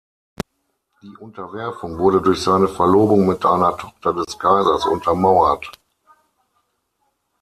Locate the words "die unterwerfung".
1.03-1.99